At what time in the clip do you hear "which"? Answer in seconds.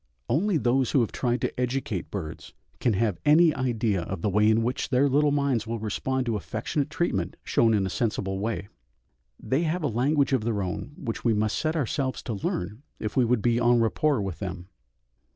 4.63-4.89, 10.97-11.23